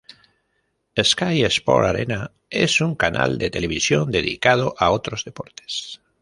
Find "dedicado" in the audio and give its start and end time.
4.09-4.73